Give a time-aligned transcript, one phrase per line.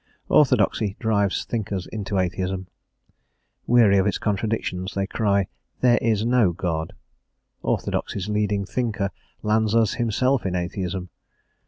[0.29, 2.65] Orthodoxy drives thinkers into atheism;
[3.67, 5.45] weary of its contradictions they cry,
[5.81, 6.93] "there is no God";
[7.61, 9.11] orthodoxy's leading thinker
[9.43, 11.09] lands us himself in atheism.